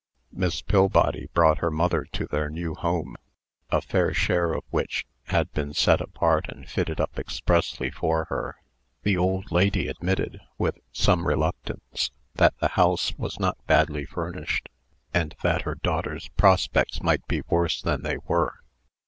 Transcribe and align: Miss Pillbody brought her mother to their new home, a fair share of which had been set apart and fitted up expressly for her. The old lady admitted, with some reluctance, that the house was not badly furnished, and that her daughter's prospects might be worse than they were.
Miss 0.31 0.63
Pillbody 0.63 1.29
brought 1.35 1.59
her 1.59 1.69
mother 1.69 2.05
to 2.13 2.25
their 2.25 2.49
new 2.49 2.73
home, 2.73 3.15
a 3.69 3.83
fair 3.83 4.15
share 4.15 4.51
of 4.53 4.63
which 4.71 5.05
had 5.25 5.51
been 5.51 5.75
set 5.75 6.01
apart 6.01 6.47
and 6.49 6.67
fitted 6.67 6.99
up 6.99 7.19
expressly 7.19 7.91
for 7.91 8.25
her. 8.25 8.55
The 9.03 9.15
old 9.15 9.51
lady 9.51 9.87
admitted, 9.87 10.41
with 10.57 10.79
some 10.91 11.27
reluctance, 11.27 12.09
that 12.33 12.57
the 12.57 12.69
house 12.69 13.15
was 13.15 13.39
not 13.39 13.63
badly 13.67 14.05
furnished, 14.05 14.69
and 15.13 15.35
that 15.43 15.61
her 15.69 15.75
daughter's 15.75 16.29
prospects 16.29 17.03
might 17.03 17.27
be 17.27 17.43
worse 17.47 17.79
than 17.79 18.01
they 18.01 18.17
were. 18.25 18.55